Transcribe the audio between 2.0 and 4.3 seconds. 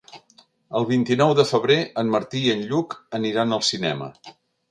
en Martí i en Lluc aniran al cinema.